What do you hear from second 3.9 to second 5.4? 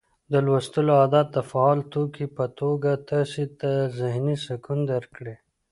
ذهني سکون درکړي